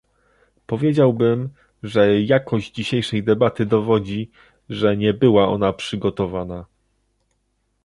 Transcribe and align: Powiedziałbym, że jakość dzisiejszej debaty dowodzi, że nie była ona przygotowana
Powiedziałbym, 0.67 1.49
że 1.83 2.21
jakość 2.21 2.71
dzisiejszej 2.73 3.23
debaty 3.23 3.65
dowodzi, 3.65 4.31
że 4.69 4.97
nie 4.97 5.13
była 5.13 5.47
ona 5.49 5.73
przygotowana 5.73 6.65